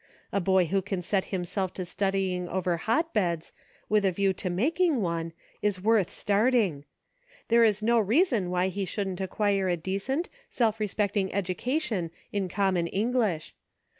[0.31, 3.53] A boy who can set himself to studying over hotbeds,
[3.87, 5.31] with a view to making one,
[5.61, 6.85] is worth starting.
[7.49, 12.09] There is no rea son why he shouldn't acquire a decent, self respect ing education
[12.31, 13.53] in common English.